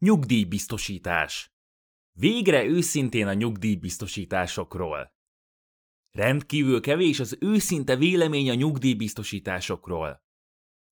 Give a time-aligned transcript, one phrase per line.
[0.00, 1.52] Nyugdíjbiztosítás.
[2.12, 5.14] Végre őszintén a nyugdíjbiztosításokról.
[6.10, 10.22] Rendkívül kevés az őszinte vélemény a nyugdíjbiztosításokról.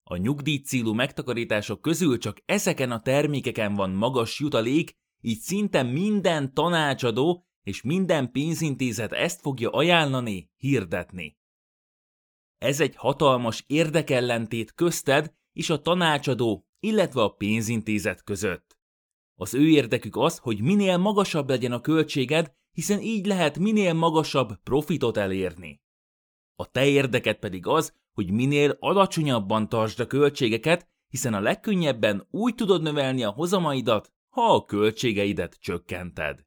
[0.03, 7.47] A nyugdíjcélú megtakarítások közül csak ezeken a termékeken van magas jutalék, így szinte minden tanácsadó
[7.63, 11.39] és minden pénzintézet ezt fogja ajánlani, hirdetni.
[12.59, 18.66] Ez egy hatalmas érdekellentét közted és a tanácsadó, illetve a pénzintézet között.
[19.39, 24.63] Az ő érdekük az, hogy minél magasabb legyen a költséged, hiszen így lehet minél magasabb
[24.63, 25.81] profitot elérni.
[26.55, 32.55] A te érdeket pedig az, hogy minél alacsonyabban tartsd a költségeket, hiszen a legkönnyebben úgy
[32.55, 36.45] tudod növelni a hozamaidat, ha a költségeidet csökkented.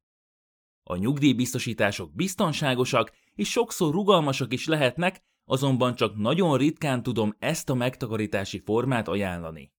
[0.83, 7.73] A nyugdíjbiztosítások biztonságosak és sokszor rugalmasak is lehetnek, azonban csak nagyon ritkán tudom ezt a
[7.73, 9.73] megtakarítási formát ajánlani.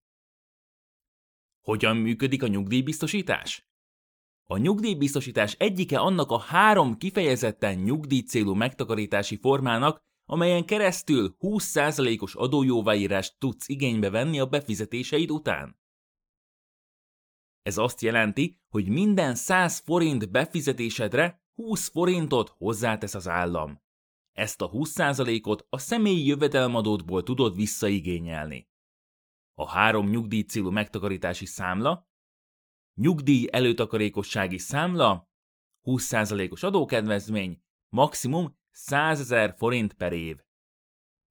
[1.60, 3.68] Hogyan működik a nyugdíjbiztosítás?
[4.46, 13.68] A nyugdíjbiztosítás egyike annak a három kifejezetten nyugdíjcélú megtakarítási formának, amelyen keresztül 20%-os adójóváírást tudsz
[13.68, 15.78] igénybe venni a befizetéseid után.
[17.62, 23.82] Ez azt jelenti, hogy minden 100 forint befizetésedre 20 forintot hozzátesz az állam.
[24.32, 28.69] Ezt a 20%-ot a személyi jövedelmadódból tudod visszaigényelni.
[29.60, 32.08] A három nyugdíjcélú megtakarítási számla,
[32.94, 35.30] nyugdíj előtakarékossági számla,
[35.82, 40.40] 20%-os adókedvezmény, maximum 100 ezer forint per év.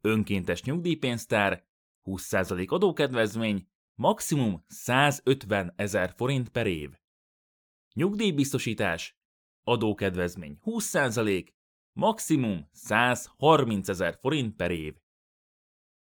[0.02, 1.68] Önkéntes nyugdíjpénztár,
[2.04, 7.00] 20% adókedvezmény, maximum 150 ezer forint per év.
[7.94, 9.20] Nyugdíjbiztosítás,
[9.64, 11.48] adókedvezmény 20%,
[11.92, 14.96] maximum 130 ezer forint per év.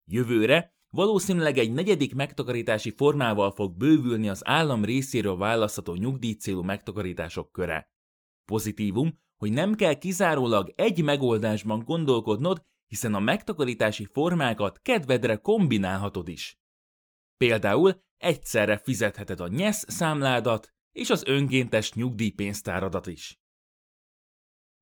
[0.04, 7.90] Jövőre valószínűleg egy negyedik megtakarítási formával fog bővülni az állam részéről választható nyugdíjcélú megtakarítások köre.
[8.44, 16.58] Pozitívum, hogy nem kell kizárólag egy megoldásban gondolkodnod, hiszen a megtakarítási formákat kedvedre kombinálhatod is.
[17.36, 23.40] Például egyszerre fizetheted a nyesz számládat és az önkéntes nyugdíjpénztáradat is.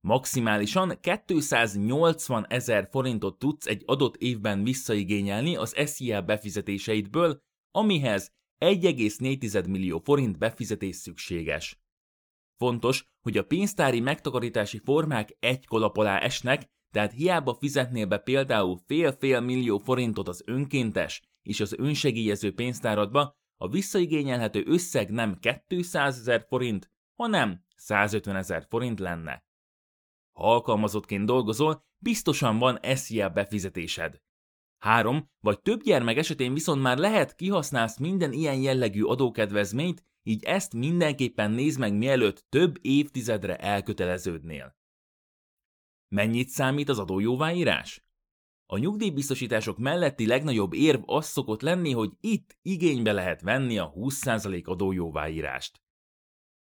[0.05, 9.99] Maximálisan 280 ezer forintot tudsz egy adott évben visszaigényelni az SZIA befizetéseidből, amihez 1,4 millió
[9.99, 11.79] forint befizetés szükséges.
[12.57, 18.77] Fontos, hogy a pénztári megtakarítási formák egy kolap alá esnek, tehát hiába fizetnél be például
[18.85, 26.45] fél-fél millió forintot az önkéntes és az önsegélyező pénztáradba, a visszaigényelhető összeg nem 200 ezer
[26.47, 29.44] forint, hanem 150 ezer forint lenne.
[30.39, 34.21] Ha alkalmazottként dolgozol, biztosan van SZIA befizetésed.
[34.77, 40.73] Három vagy több gyermek esetén viszont már lehet kihasználsz minden ilyen jellegű adókedvezményt, így ezt
[40.73, 44.75] mindenképpen nézd meg mielőtt több évtizedre elköteleződnél.
[46.07, 48.05] Mennyit számít az adójóváírás?
[48.65, 54.65] A nyugdíjbiztosítások melletti legnagyobb érv az szokott lenni, hogy itt igénybe lehet venni a 20%
[54.65, 55.81] adójóváírást.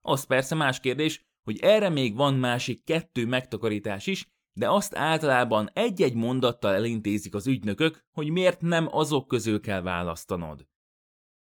[0.02, 5.70] Az persze más kérdés, hogy erre még van másik kettő megtakarítás is, de azt általában
[5.74, 10.68] egy-egy mondattal elintézik az ügynökök, hogy miért nem azok közül kell választanod.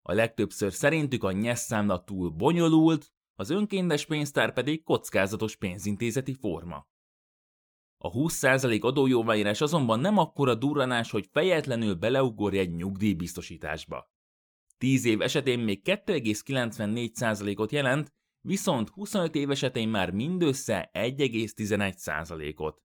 [0.02, 6.86] A legtöbbször szerintük a nyesszámla túl bonyolult, az önkéntes pénztár pedig kockázatos pénzintézeti forma.
[7.98, 14.10] A 20% adójóváírás azonban nem akkora durranás, hogy fejetlenül beleugorj egy nyugdíjbiztosításba.
[14.78, 18.12] 10 év esetén még 2,94%-ot jelent,
[18.42, 22.82] viszont 25 év esetén már mindössze 1,11%-ot.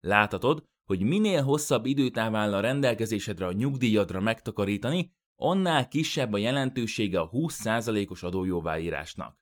[0.00, 7.20] Láthatod, hogy minél hosszabb időtáv áll a rendelkezésedre a nyugdíjadra megtakarítani, annál kisebb a jelentősége
[7.20, 9.38] a 20%-os adójóváírásnak.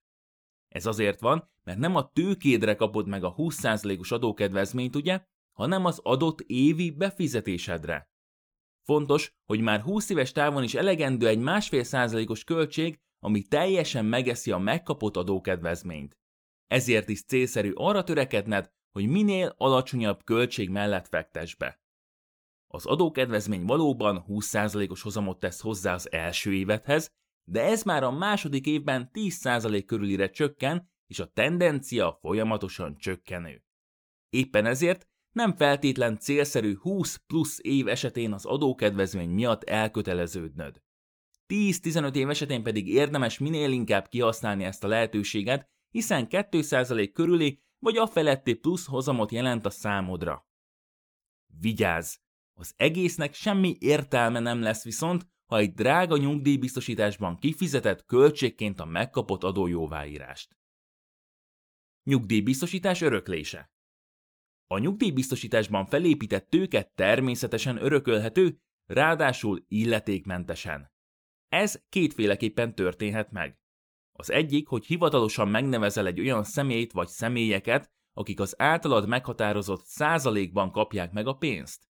[0.69, 5.99] Ez azért van, mert nem a tőkédre kapod meg a 20%-os adókedvezményt, ugye, hanem az
[6.03, 8.11] adott évi befizetésedre.
[8.83, 14.51] Fontos, hogy már 20 éves távon is elegendő egy másfél százalékos költség, ami teljesen megeszi
[14.51, 16.19] a megkapott adókedvezményt.
[16.67, 21.81] Ezért is célszerű arra törekedned, hogy minél alacsonyabb költség mellett fektes be.
[22.67, 27.11] Az adókedvezmény valóban 20%-os hozamot tesz hozzá az első évedhez,
[27.51, 33.65] de ez már a második évben 10% körülire csökken, és a tendencia folyamatosan csökkenő.
[34.29, 40.83] Éppen ezért nem feltétlen célszerű 20 plusz év esetén az adókedvezmény miatt elköteleződnöd.
[41.53, 47.97] 10-15 év esetén pedig érdemes minél inkább kihasználni ezt a lehetőséget, hiszen 2% körüli vagy
[47.97, 50.47] a feletti plusz hozamot jelent a számodra.
[51.61, 52.17] Vigyázz!
[52.55, 59.43] Az egésznek semmi értelme nem lesz viszont, ha egy drága nyugdíjbiztosításban kifizetett költségként a megkapott
[59.43, 60.57] adójóváírást.
[62.03, 63.73] Nyugdíjbiztosítás öröklése
[64.67, 70.92] A nyugdíjbiztosításban felépített tőke természetesen örökölhető, ráadásul illetékmentesen.
[71.53, 73.59] Ez kétféleképpen történhet meg.
[74.13, 80.71] Az egyik, hogy hivatalosan megnevezel egy olyan személyt vagy személyeket, akik az általad meghatározott százalékban
[80.71, 81.89] kapják meg a pénzt.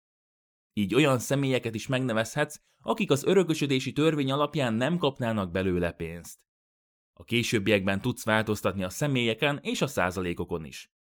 [0.72, 6.40] Így olyan személyeket is megnevezhetsz, akik az örökösödési törvény alapján nem kapnának belőle pénzt.
[7.12, 10.92] A későbbiekben tudsz változtatni a személyeken és a százalékokon is.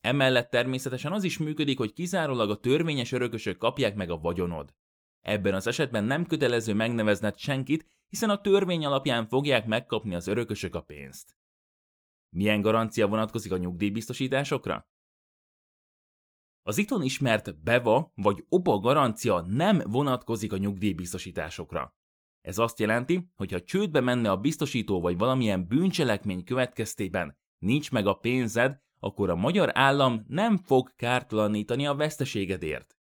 [0.00, 4.74] Emellett természetesen az is működik, hogy kizárólag a törvényes örökösök kapják meg a vagyonod.
[5.20, 10.74] Ebben az esetben nem kötelező megnevezned senkit, hiszen a törvény alapján fogják megkapni az örökösök
[10.74, 11.36] a pénzt.
[12.28, 14.88] Milyen garancia vonatkozik a nyugdíjbiztosításokra?
[16.62, 21.94] Az itthon ismert BEVA vagy OBA garancia nem vonatkozik a nyugdíjbiztosításokra.
[22.40, 28.06] Ez azt jelenti, hogy ha csődbe menne a biztosító vagy valamilyen bűncselekmény következtében nincs meg
[28.06, 32.96] a pénzed, akkor a magyar állam nem fog kártalanítani a veszteségedért.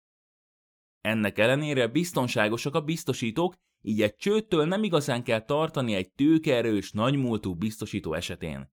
[1.00, 3.54] Ennek ellenére biztonságosak a biztosítók,
[3.86, 8.72] így egy csődtől nem igazán kell tartani egy tőkeerős, nagymúltú biztosító esetén.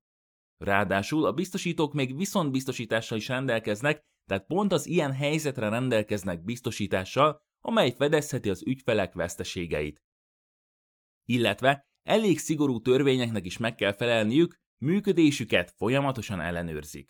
[0.58, 7.92] Ráadásul a biztosítók még viszontbiztosítással is rendelkeznek, tehát pont az ilyen helyzetre rendelkeznek biztosítással, amely
[7.92, 10.02] fedezheti az ügyfelek veszteségeit.
[11.26, 17.10] Illetve elég szigorú törvényeknek is meg kell felelniük, működésüket folyamatosan ellenőrzik.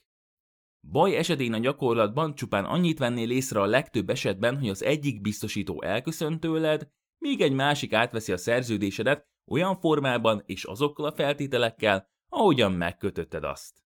[0.88, 5.81] Baj esetén a gyakorlatban csupán annyit vennél észre a legtöbb esetben, hogy az egyik biztosító
[5.81, 12.71] elköszönt tőled, míg egy másik átveszi a szerződésedet olyan formában és azokkal a feltételekkel, ahogyan
[12.71, 13.83] megkötötted azt.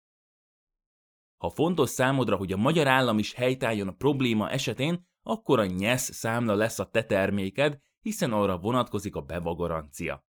[1.36, 6.14] Ha fontos számodra, hogy a magyar állam is helytálljon a probléma esetén, akkor a nyesz
[6.14, 10.26] számla lesz a te terméked, hiszen arra vonatkozik a bevagarancia.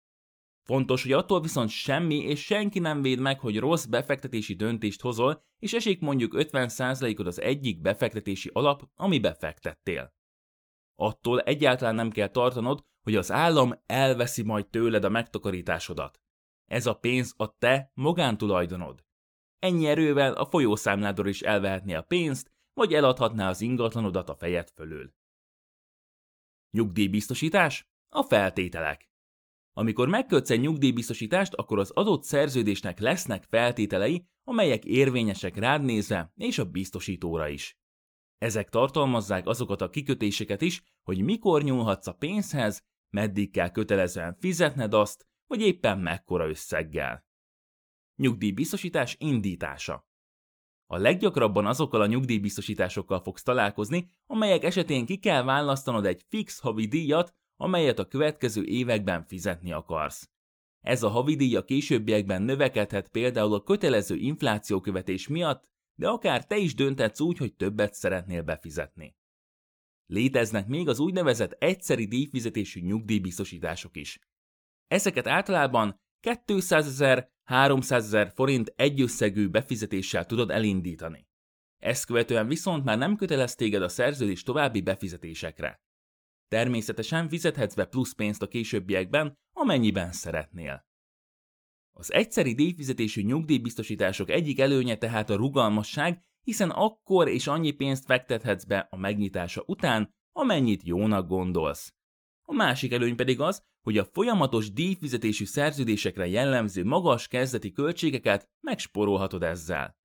[0.63, 5.45] Fontos, hogy attól viszont semmi és senki nem véd meg, hogy rossz befektetési döntést hozol,
[5.59, 10.17] és esik mondjuk 50%-od az egyik befektetési alap, ami befektettél.
[11.01, 16.21] Attól egyáltalán nem kell tartanod, hogy az állam elveszi majd tőled a megtakarításodat.
[16.65, 19.05] Ez a pénz a te magántulajdonod.
[19.59, 25.15] Ennyi erővel a folyószámládról is elvehetné a pénzt, vagy eladhatná az ingatlanodat a fejed fölül.
[26.71, 27.89] Nyugdíjbiztosítás?
[28.09, 29.11] A feltételek.
[29.73, 36.59] Amikor megkötsz egy nyugdíjbiztosítást, akkor az adott szerződésnek lesznek feltételei, amelyek érvényesek rád nézve és
[36.59, 37.79] a biztosítóra is.
[38.39, 44.95] Ezek tartalmazzák azokat a kikötéseket is, hogy mikor nyúlhatsz a pénzhez, meddig kell kötelezően fizetned
[44.95, 47.27] azt, vagy éppen mekkora összeggel.
[48.17, 50.07] Nyugdíjbiztosítás indítása.
[50.87, 56.87] A leggyakrabban azokkal a nyugdíjbiztosításokkal fogsz találkozni, amelyek esetén ki kell választanod egy fix havi
[56.87, 60.31] díjat, amelyet a következő években fizetni akarsz.
[60.81, 66.75] Ez a havidíj a későbbiekben növekedhet például a kötelező inflációkövetés miatt, de akár te is
[66.75, 69.17] dönthetsz úgy, hogy többet szeretnél befizetni.
[70.07, 74.19] Léteznek még az úgynevezett egyszeri díjfizetésű nyugdíjbiztosítások is.
[74.87, 76.01] Ezeket általában
[76.45, 81.27] 200 ezer, 300 ezer forint egyösszegű befizetéssel tudod elindítani.
[81.77, 85.83] Ezt követően viszont már nem kötelez téged a szerződés további befizetésekre.
[86.49, 90.88] Természetesen fizethetsz be plusz pénzt a későbbiekben, amennyiben szeretnél.
[91.99, 98.65] Az egyszeri díjfizetésű nyugdíjbiztosítások egyik előnye tehát a rugalmasság, hiszen akkor és annyi pénzt fektethetsz
[98.65, 101.95] be a megnyitása után, amennyit jónak gondolsz.
[102.43, 109.43] A másik előny pedig az, hogy a folyamatos díjfizetésű szerződésekre jellemző magas kezdeti költségeket megsporolhatod
[109.43, 109.97] ezzel.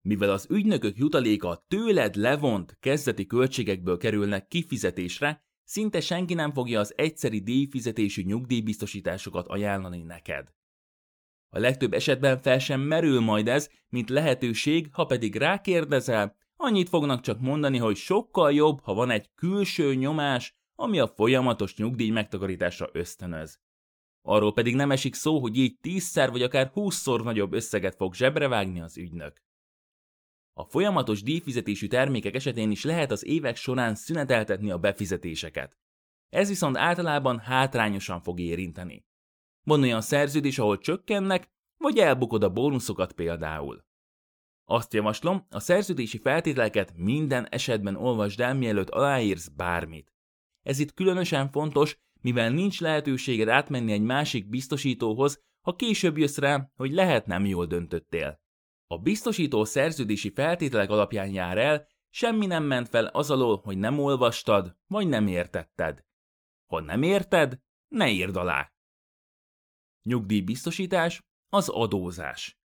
[0.00, 6.92] Mivel az ügynökök jutaléka tőled levont kezdeti költségekből kerülnek kifizetésre, szinte senki nem fogja az
[6.96, 10.54] egyszeri díjfizetésű nyugdíjbiztosításokat ajánlani neked.
[11.56, 17.20] A legtöbb esetben fel sem merül majd ez, mint lehetőség, ha pedig rákérdezel, annyit fognak
[17.20, 22.88] csak mondani, hogy sokkal jobb, ha van egy külső nyomás, ami a folyamatos nyugdíj megtakarításra
[22.92, 23.60] ösztönöz.
[24.22, 28.48] Arról pedig nem esik szó, hogy így tízszer vagy akár húszszor nagyobb összeget fog zsebre
[28.48, 29.42] vágni az ügynök.
[30.52, 35.76] A folyamatos díjfizetésű termékek esetén is lehet az évek során szüneteltetni a befizetéseket.
[36.28, 39.04] Ez viszont általában hátrányosan fog érinteni.
[39.66, 43.84] Van olyan szerződés, ahol csökkennek, vagy elbukod a bónuszokat például.
[44.64, 50.12] Azt javaslom, a szerződési feltételeket minden esetben olvasd el, mielőtt aláírsz bármit.
[50.62, 56.70] Ez itt különösen fontos, mivel nincs lehetőséged átmenni egy másik biztosítóhoz, ha később jössz rá,
[56.76, 58.40] hogy lehet nem jól döntöttél.
[58.86, 63.98] A biztosító szerződési feltételek alapján jár el, semmi nem ment fel az alól, hogy nem
[63.98, 66.04] olvastad, vagy nem értetted.
[66.66, 68.75] Ha nem érted, ne írd alá.
[70.06, 72.58] Nyugdíjbiztosítás az adózás.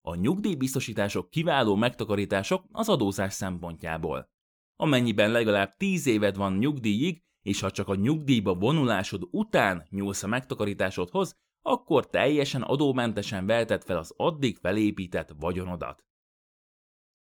[0.00, 4.30] A nyugdíjbiztosítások kiváló megtakarítások az adózás szempontjából.
[4.76, 10.26] Amennyiben legalább 10 éved van nyugdíjig, és ha csak a nyugdíjba vonulásod után nyúlsz a
[10.26, 16.04] megtakarításodhoz, akkor teljesen adómentesen veheted fel az addig felépített vagyonodat.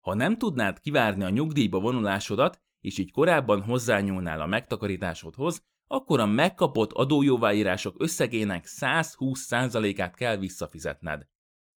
[0.00, 6.26] Ha nem tudnád kivárni a nyugdíjba vonulásodat, és így korábban hozzányúlnál a megtakarításodhoz, akkor a
[6.26, 11.26] megkapott adójóváírások összegének 120%-át kell visszafizetned.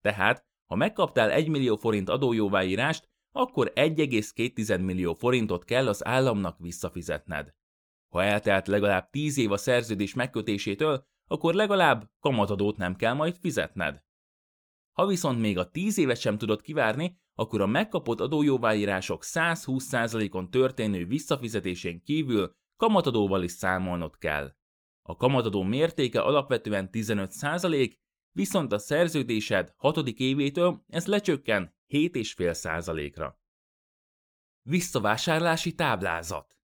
[0.00, 7.54] Tehát, ha megkaptál 1 millió forint adójóváírást, akkor 1,2 millió forintot kell az államnak visszafizetned.
[8.08, 14.02] Ha eltelt legalább 10 év a szerződés megkötésétől, akkor legalább kamatadót nem kell majd fizetned.
[14.92, 21.06] Ha viszont még a 10 évet sem tudod kivárni, akkor a megkapott adójóváírások 120%-on történő
[21.06, 24.54] visszafizetésén kívül kamatadóval is számolnod kell.
[25.02, 27.94] A kamatadó mértéke alapvetően 15%,
[28.30, 29.96] viszont a szerződésed 6.
[30.08, 33.38] évétől ez lecsökken 7,5%-ra.
[34.62, 36.58] Visszavásárlási táblázat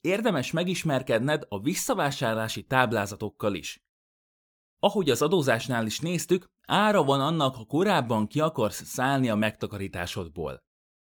[0.00, 3.84] Érdemes megismerkedned a visszavásárlási táblázatokkal is.
[4.78, 10.62] Ahogy az adózásnál is néztük, ára van annak, ha korábban ki akarsz szállni a megtakarításodból.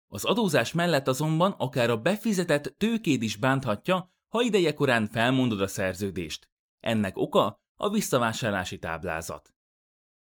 [0.07, 5.67] Az adózás mellett azonban akár a befizetett tőkéd is bánthatja, ha ideje korán felmondod a
[5.67, 6.49] szerződést.
[6.79, 9.53] Ennek oka a visszavásárlási táblázat.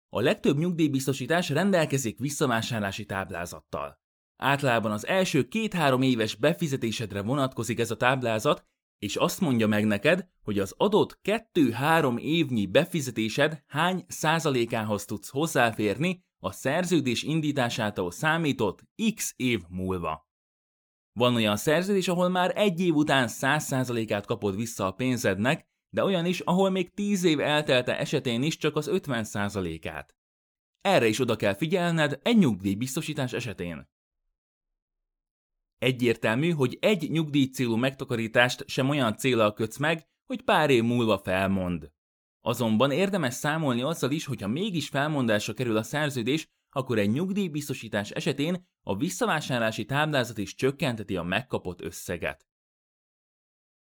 [0.09, 3.99] A legtöbb nyugdíjbiztosítás rendelkezik visszavásárlási táblázattal.
[4.35, 8.65] Általában az első két-három éves befizetésedre vonatkozik ez a táblázat,
[8.97, 16.23] és azt mondja meg neked, hogy az adott 2-3 évnyi befizetésed hány százalékához tudsz hozzáférni
[16.39, 18.83] a szerződés indításától számított
[19.15, 20.27] x év múlva.
[21.11, 26.25] Van olyan szerződés, ahol már egy év után 100%-át kapod vissza a pénzednek, de olyan
[26.25, 30.15] is, ahol még 10 év eltelte esetén is csak az 50%-át.
[30.81, 33.89] Erre is oda kell figyelned egy nyugdíjbiztosítás esetén.
[35.77, 41.17] Egyértelmű, hogy egy nyugdíj célú megtakarítást sem olyan célral kötsz meg, hogy pár év múlva
[41.17, 41.91] felmond.
[42.49, 48.67] Azonban érdemes számolni azzal is, hogyha mégis felmondásra kerül a szerződés, akkor egy nyugdíjbiztosítás esetén
[48.81, 52.47] a visszavásárlási táblázat is csökkenteti a megkapott összeget.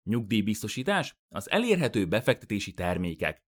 [0.03, 3.43] Nyugdíjbiztosítás az elérhető befektetési termékek.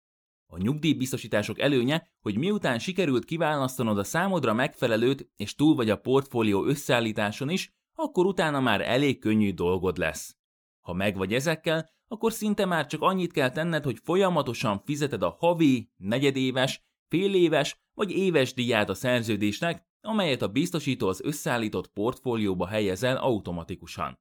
[0.47, 6.65] A nyugdíjbiztosítások előnye, hogy miután sikerült kiválasztanod a számodra megfelelőt és túl vagy a portfólió
[6.65, 10.37] összeállításon is, akkor utána már elég könnyű dolgod lesz.
[10.83, 15.37] Ha meg vagy ezekkel, akkor szinte már csak annyit kell tenned, hogy folyamatosan fizeted a
[15.39, 23.17] havi, negyedéves, féléves vagy éves díját a szerződésnek, amelyet a biztosító az összeállított portfólióba helyezel
[23.17, 24.19] automatikusan.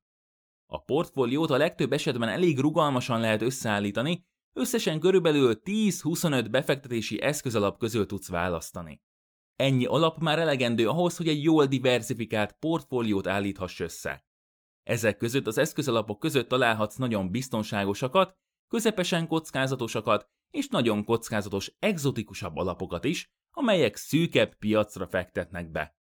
[0.66, 8.06] A portfóliót a legtöbb esetben elég rugalmasan lehet összeállítani, összesen körülbelül 10-25 befektetési eszközalap közül
[8.06, 9.02] tudsz választani.
[9.56, 14.26] Ennyi alap már elegendő ahhoz, hogy egy jól diversifikált portfóliót állíthass össze.
[14.84, 23.04] Ezek között az eszközalapok között találhatsz nagyon biztonságosakat, közepesen kockázatosakat és nagyon kockázatos egzotikusabb alapokat
[23.04, 25.96] is, amelyek szűkebb piacra fektetnek be.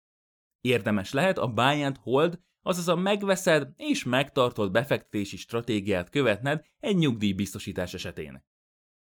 [0.61, 6.97] Érdemes lehet a buy and hold, azaz a megveszed és megtartod befektetési stratégiát követned egy
[6.97, 8.45] nyugdíjbiztosítás esetén.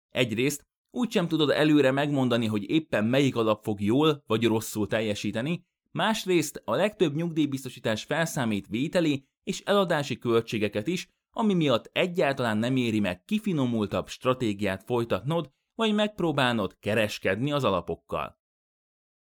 [0.08, 6.62] Egyrészt úgysem tudod előre megmondani, hogy éppen melyik alap fog jól vagy rosszul teljesíteni, másrészt
[6.64, 13.24] a legtöbb nyugdíjbiztosítás felszámít vételi és eladási költségeket is, ami miatt egyáltalán nem éri meg
[13.24, 18.38] kifinomultabb stratégiát folytatnod, vagy megpróbálnod kereskedni az alapokkal.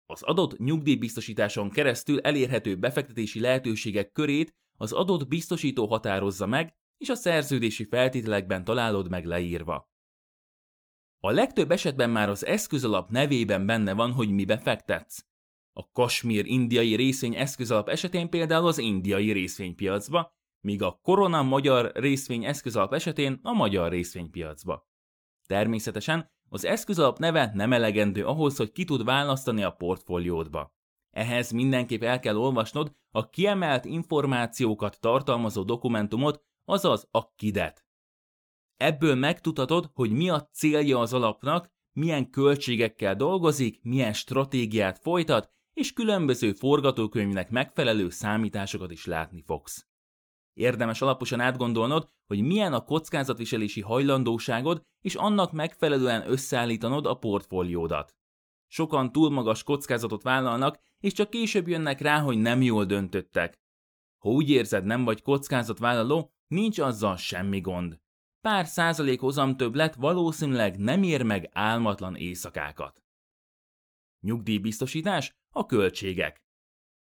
[0.06, 7.14] Az adott nyugdíjbiztosításon keresztül elérhető befektetési lehetőségek körét az adott biztosító határozza meg, és a
[7.14, 9.90] szerződési feltételekben találod meg leírva.
[11.22, 15.24] A legtöbb esetben már az eszközalap nevében benne van, hogy mi befektetsz.
[15.72, 22.44] A Kasmír indiai részvény eszközalap esetén például az indiai részvénypiacba, míg a Korona magyar részvény
[22.44, 24.88] eszközalap esetén a magyar részvénypiacba.
[25.46, 30.74] Természetesen az eszközalap neve nem elegendő ahhoz, hogy ki tud választani a portfóliódba.
[31.10, 37.84] Ehhez mindenképp el kell olvasnod a kiemelt információkat tartalmazó dokumentumot, azaz a kidet.
[38.76, 45.92] Ebből megtudhatod, hogy mi a célja az alapnak, milyen költségekkel dolgozik, milyen stratégiát folytat, és
[45.92, 49.86] különböző forgatókönyvnek megfelelő számításokat is látni fogsz.
[50.52, 58.14] Érdemes alaposan átgondolnod, hogy milyen a kockázatviselési hajlandóságod, és annak megfelelően összeállítanod a portfóliódat.
[58.66, 63.58] Sokan túl magas kockázatot vállalnak, és csak később jönnek rá, hogy nem jól döntöttek.
[64.18, 68.00] Ha úgy érzed, nem vagy kockázatvállaló, nincs azzal semmi gond.
[68.40, 73.02] pár százalék hozam többlet valószínűleg nem ér meg álmatlan éjszakákat.
[74.20, 76.42] Nyugdíjbiztosítás, a költségek.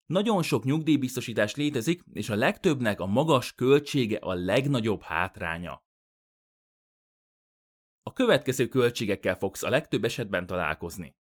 [0.05, 5.83] Nagyon sok nyugdíjbiztosítás létezik, és a legtöbbnek a magas költsége a legnagyobb hátránya.
[8.01, 11.15] A következő költségekkel fogsz a legtöbb esetben találkozni.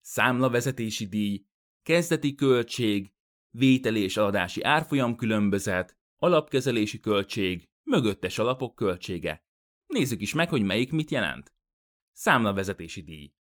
[0.00, 1.46] Számlavezetési díj,
[1.82, 3.12] kezdeti költség,
[3.50, 9.44] vételi és eladási árfolyam különbözet, alapkezelési költség, mögöttes alapok költsége.
[9.86, 11.54] Nézzük is meg, hogy melyik mit jelent.
[12.12, 13.32] Számlavezetési díj.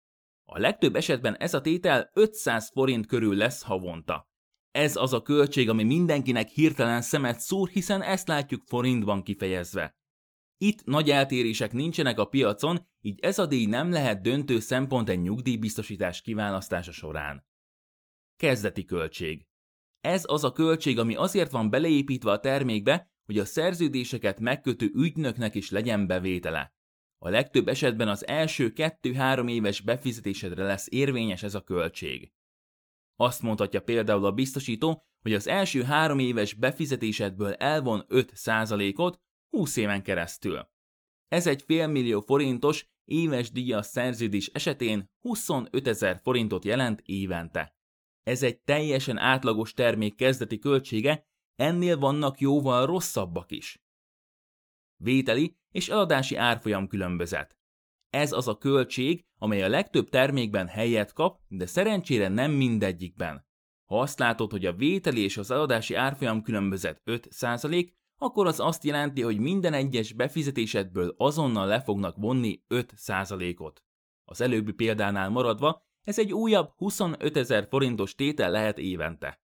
[0.52, 4.28] A legtöbb esetben ez a tétel 500 forint körül lesz havonta.
[4.70, 9.96] Ez az a költség, ami mindenkinek hirtelen szemet szúr, hiszen ezt látjuk forintban kifejezve.
[10.56, 15.20] Itt nagy eltérések nincsenek a piacon, így ez a díj nem lehet döntő szempont egy
[15.20, 17.46] nyugdíjbiztosítás kiválasztása során.
[18.36, 19.46] Kezdeti költség.
[20.00, 25.54] Ez az a költség, ami azért van beleépítve a termékbe, hogy a szerződéseket megkötő ügynöknek
[25.54, 26.74] is legyen bevétele.
[27.22, 32.32] A legtöbb esetben az első 2-3 éves befizetésedre lesz érvényes ez a költség.
[33.16, 40.02] Azt mondhatja például a biztosító, hogy az első három éves befizetésedből elvon 5%-ot 20 éven
[40.02, 40.68] keresztül.
[41.28, 47.76] Ez egy félmillió forintos éves díjas szerződés esetén 25 ezer forintot jelent évente.
[48.22, 53.82] Ez egy teljesen átlagos termék kezdeti költsége, ennél vannak jóval rosszabbak is.
[55.02, 57.56] Vételi és eladási árfolyam különbözet.
[58.10, 63.46] Ez az a költség, amely a legtöbb termékben helyet kap, de szerencsére nem mindegyikben.
[63.84, 68.84] Ha azt látod, hogy a vételi és az eladási árfolyam különbözet 5%, akkor az azt
[68.84, 73.84] jelenti, hogy minden egyes befizetésedből azonnal le fognak vonni 5%-ot.
[74.24, 79.39] Az előbbi példánál maradva, ez egy újabb 25 ezer forintos tétel lehet évente.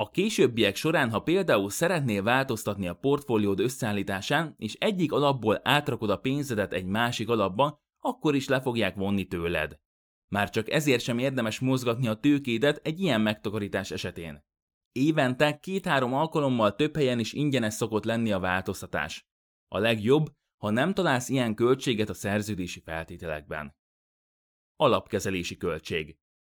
[0.00, 6.16] A későbbiek során, ha például szeretnél változtatni a portfóliód összeállításán, és egyik alapból átrakod a
[6.16, 9.78] pénzedet egy másik alapba, akkor is le fogják vonni tőled.
[10.28, 14.44] Már csak ezért sem érdemes mozgatni a tőkédet egy ilyen megtakarítás esetén.
[14.92, 19.26] Évente két-három alkalommal több helyen is ingyenes szokott lenni a változtatás.
[19.68, 23.76] A legjobb, ha nem találsz ilyen költséget a szerződési feltételekben.
[24.76, 26.18] Alapkezelési költség.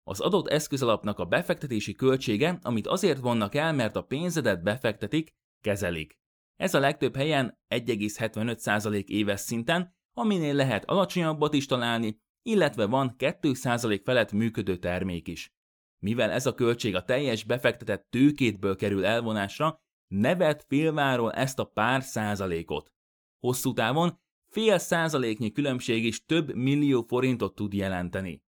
[0.09, 6.17] Az adott eszközalapnak a befektetési költsége, amit azért vannak el, mert a pénzedet befektetik, kezelik.
[6.55, 14.01] Ez a legtöbb helyen 1,75% éves szinten, aminél lehet alacsonyabbat is találni, illetve van 2%
[14.03, 15.53] felett működő termék is.
[15.99, 22.03] Mivel ez a költség a teljes befektetett tőkétből kerül elvonásra, nevet félváról ezt a pár
[22.03, 22.91] százalékot.
[23.39, 24.19] Hosszú távon
[24.51, 28.47] fél százaléknyi különbség is több millió forintot tud jelenteni.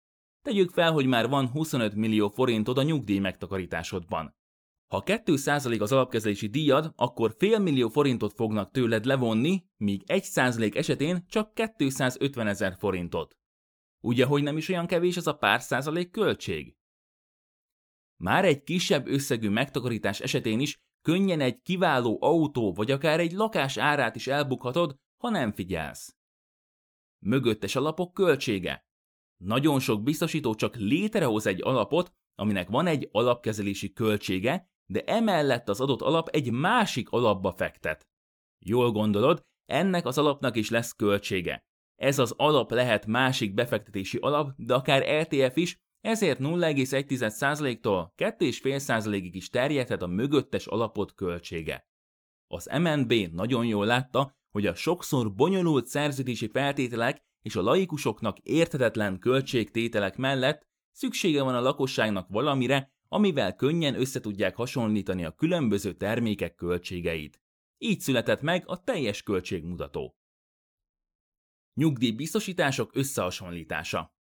[0.44, 4.34] Tegyük fel, hogy már van 25 millió forintod a nyugdíj megtakarításodban.
[4.86, 11.26] Ha 2% az alapkezelési díjad, akkor fél millió forintot fognak tőled levonni, míg 1% esetén
[11.28, 13.36] csak 250 ezer forintot.
[14.00, 16.76] Ugye, hogy nem is olyan kevés az a pár százalék költség?
[18.16, 23.76] Már egy kisebb összegű megtakarítás esetén is könnyen egy kiváló autó vagy akár egy lakás
[23.76, 26.16] árát is elbukhatod, ha nem figyelsz.
[27.18, 28.84] Mögöttes alapok költsége.
[29.36, 35.80] Nagyon sok biztosító csak létrehoz egy alapot, aminek van egy alapkezelési költsége, de emellett az
[35.80, 38.08] adott alap egy másik alapba fektet.
[38.64, 41.64] Jól gondolod, ennek az alapnak is lesz költsége.
[41.94, 49.48] Ez az alap lehet másik befektetési alap, de akár ETF is, ezért 0,1%-tól 2,5%-ig is
[49.48, 51.88] terjedhet a mögöttes alapot költsége.
[52.46, 59.18] Az MNB nagyon jól látta, hogy a sokszor bonyolult szerződési feltételek és a laikusoknak érthetetlen
[59.18, 67.40] költségtételek mellett szüksége van a lakosságnak valamire, amivel könnyen összetudják hasonlítani a különböző termékek költségeit.
[67.78, 70.16] Így született meg a teljes költségmutató.
[71.74, 74.14] Nyugdíjbiztosítások összehasonlítása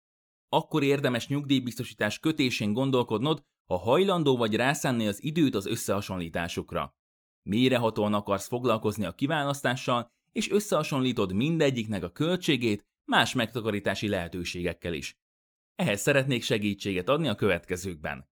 [0.53, 6.95] akkor érdemes nyugdíjbiztosítás kötésén gondolkodnod, ha hajlandó vagy rászánni az időt az összehasonlításukra.
[7.43, 15.19] Mélyrehatóan akarsz foglalkozni a kiválasztással, és összehasonlítod mindegyiknek a költségét más megtakarítási lehetőségekkel is.
[15.75, 18.29] Ehhez szeretnék segítséget adni a következőkben.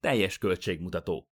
[0.00, 1.28] Teljes költségmutató.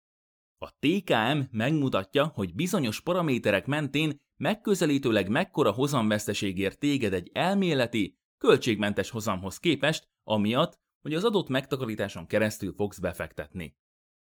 [0.59, 9.59] A TKM megmutatja, hogy bizonyos paraméterek mentén megközelítőleg mekkora hozamveszteségért téged egy elméleti, költségmentes hozamhoz
[9.59, 13.77] képest, amiatt, hogy az adott megtakarításon keresztül fogsz befektetni.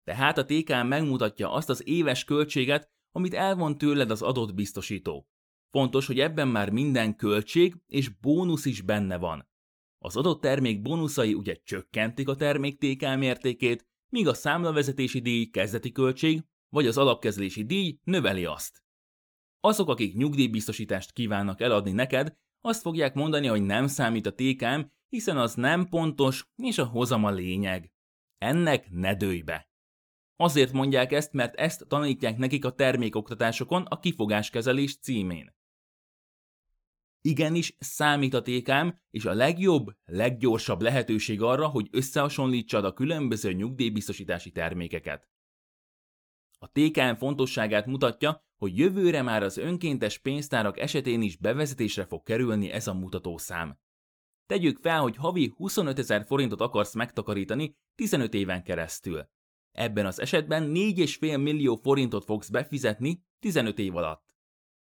[0.03, 5.27] Tehát a TKM megmutatja azt az éves költséget, amit elvon tőled az adott biztosító.
[5.69, 9.47] Fontos, hogy ebben már minden költség és bónusz is benne van.
[9.97, 15.91] Az adott termék bónuszai ugye csökkentik a termék TKM értékét, míg a számlavezetési díj kezdeti
[15.91, 18.83] költség, vagy az alapkezlési díj növeli azt.
[19.59, 25.37] Azok, akik nyugdíjbiztosítást kívánnak eladni neked, azt fogják mondani, hogy nem számít a TKM, hiszen
[25.37, 27.91] az nem pontos, és a hozam a lényeg.
[28.37, 29.69] Ennek ne dőj be.
[30.35, 35.55] Azért mondják ezt, mert ezt tanítják nekik a termékoktatásokon a kifogáskezelés címén.
[37.27, 44.51] Igenis számít a TKM, és a legjobb, leggyorsabb lehetőség arra, hogy összehasonlítsad a különböző nyugdíjbiztosítási
[44.51, 45.29] termékeket.
[46.59, 52.69] A TKM fontosságát mutatja, hogy jövőre már az önkéntes pénztárak esetén is bevezetésre fog kerülni
[52.69, 53.79] ez a mutatószám.
[54.45, 59.29] Tegyük fel, hogy havi 25 ezer forintot akarsz megtakarítani 15 éven keresztül.
[59.71, 64.26] Ebben az esetben 4,5 millió forintot fogsz befizetni 15 év alatt.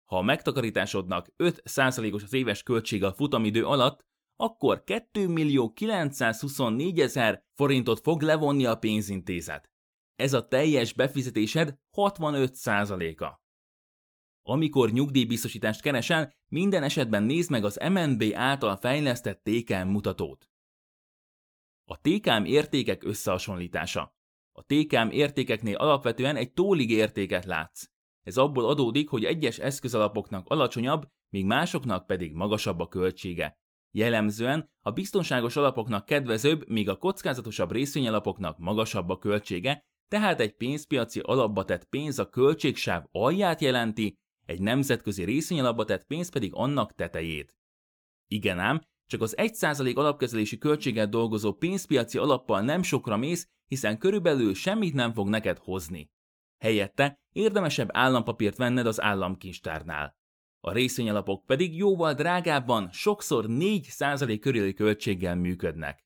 [0.08, 7.43] Ha a megtakarításodnak 5%-os az éves költsége a futamidő alatt, akkor 2 millió 924 ezer
[7.54, 9.72] forintot fog levonni a pénzintézet.
[10.15, 13.41] Ez a teljes befizetésed 65%-a.
[14.41, 20.50] Amikor nyugdíjbiztosítást keresel, minden esetben nézd meg az MNB által fejlesztett TKM mutatót.
[21.86, 24.15] A TKM értékek összehasonlítása.
[24.52, 27.89] A TKM értékeknél alapvetően egy tólig értéket látsz.
[28.28, 33.58] Ez abból adódik, hogy egyes eszközalapoknak alacsonyabb, míg másoknak pedig magasabb a költsége.
[33.92, 41.20] Jellemzően a biztonságos alapoknak kedvezőbb, míg a kockázatosabb részvényalapoknak magasabb a költsége, tehát egy pénzpiaci
[41.20, 47.56] alapba tett pénz a költségsáv alját jelenti, egy nemzetközi részvényalapba tett pénz pedig annak tetejét.
[48.28, 54.54] Igen ám, csak az 1% alapkezelési költséget dolgozó pénzpiaci alappal nem sokra mész, hiszen körülbelül
[54.54, 56.10] semmit nem fog neked hozni.
[56.58, 60.15] Helyette érdemesebb állampapírt venned az államkincstárnál.
[60.60, 66.06] A részvényalapok pedig jóval drágábban, sokszor 4% körüli költséggel működnek.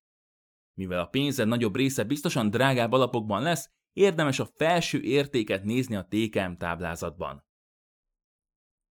[0.74, 6.08] Mivel a pénzed nagyobb része biztosan drágább alapokban lesz, érdemes a felső értéket nézni a
[6.10, 7.46] TKM táblázatban.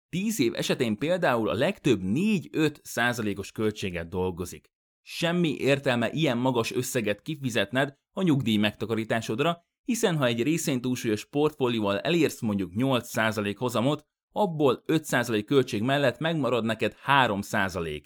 [0.09, 4.71] 10 év esetén például a legtöbb 4-5 százalékos költséget dolgozik.
[5.03, 12.41] Semmi értelme ilyen magas összeget kifizetned a nyugdíj megtakarításodra, hiszen ha egy részénytúlsúlyos portfólióval elérsz
[12.41, 18.03] mondjuk 8% hozamot, abból 5% költség mellett megmarad neked 3%.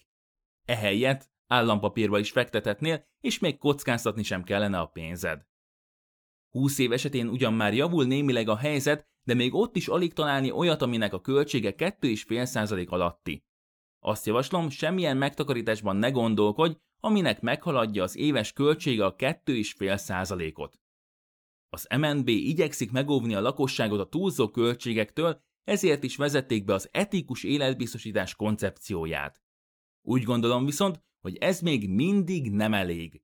[0.65, 5.47] Ehelyett állampapírba is fektethetnél, és még kockáztatni sem kellene a pénzed.
[6.51, 10.51] 20 év esetén ugyan már javul némileg a helyzet, de még ott is alig találni
[10.51, 13.45] olyat, aminek a költsége 2,5% alatti.
[13.99, 20.79] Azt javaslom, semmilyen megtakarításban ne gondolkodj, aminek meghaladja az éves költsége a 2,5%-ot.
[21.69, 27.45] Az MNB igyekszik megóvni a lakosságot a túlzó költségektől, ezért is vezették be az etikus
[27.45, 29.43] életbiztosítás koncepcióját.
[30.03, 33.23] Úgy gondolom viszont, hogy ez még mindig nem elég.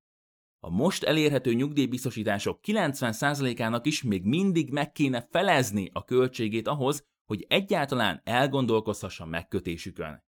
[0.65, 7.45] A most elérhető nyugdíjbiztosítások 90%-ának is még mindig meg kéne felezni a költségét ahhoz, hogy
[7.49, 10.25] egyáltalán elgondolkozhasson megkötésükön.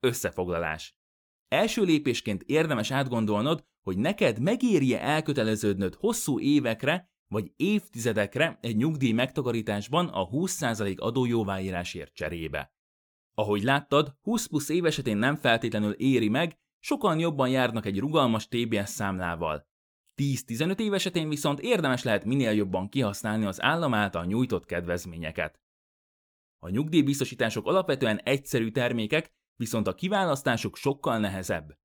[0.00, 0.96] Összefoglalás.
[1.48, 10.08] Első lépésként érdemes átgondolnod, hogy neked megérje elköteleződnöd hosszú évekre vagy évtizedekre egy nyugdíj megtakarításban
[10.08, 12.72] a 20% adójóváírásért cserébe.
[13.34, 18.48] Ahogy láttad, 20 plusz év esetén nem feltétlenül éri meg, sokan jobban járnak egy rugalmas
[18.48, 19.68] TBS számlával.
[20.16, 25.60] 10-15 év esetén viszont érdemes lehet minél jobban kihasználni az állam által nyújtott kedvezményeket.
[26.58, 31.78] A nyugdíjbiztosítások alapvetően egyszerű termékek, viszont a kiválasztásuk sokkal nehezebb.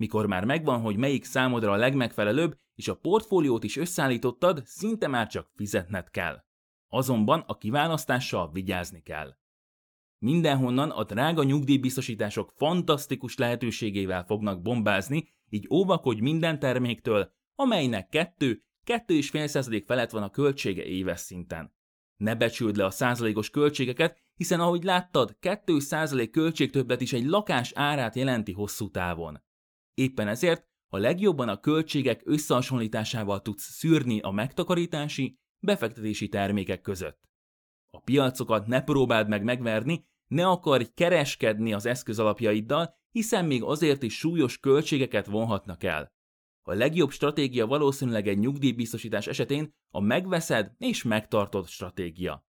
[0.00, 5.26] Mikor már megvan, hogy melyik számodra a legmegfelelőbb, és a portfóliót is összeállítottad, szinte már
[5.26, 6.44] csak fizetned kell.
[6.88, 9.36] Azonban a kiválasztással vigyázni kell.
[10.18, 19.82] Mindenhonnan a drága nyugdíjbiztosítások fantasztikus lehetőségével fognak bombázni, így óvakodj minden terméktől, amelynek 2 2,5%
[19.86, 21.74] felett van a költsége éves szinten.
[22.16, 28.14] Ne becsüld le a százalékos költségeket, hiszen ahogy láttad, 2% költségtöbblet is egy lakás árát
[28.14, 29.48] jelenti hosszú távon.
[30.00, 37.20] Éppen ezért a legjobban a költségek összehasonlításával tudsz szűrni a megtakarítási, befektetési termékek között.
[37.90, 44.18] A piacokat ne próbáld meg megverni, ne akarj kereskedni az eszközalapjaiddal, hiszen még azért is
[44.18, 46.12] súlyos költségeket vonhatnak el.
[46.62, 52.46] A legjobb stratégia valószínűleg egy nyugdíjbiztosítás esetén a megveszed és megtartod stratégia.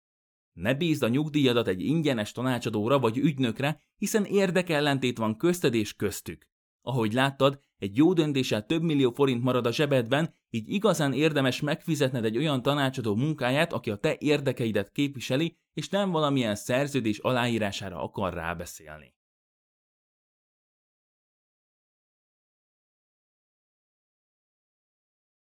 [0.54, 6.54] Ne bízd a nyugdíjadat egy ingyenes tanácsadóra vagy ügynökre, hiszen érdekellentét van közted és köztük.
[6.88, 12.26] Ahogy láttad, egy jó döntéssel több millió forint marad a zsebedben, így igazán érdemes megfizetned
[12.26, 18.34] egy olyan tanácsadó munkáját, aki a te érdekeidet képviseli, és nem valamilyen szerződés aláírására akar
[18.34, 19.15] rábeszélni.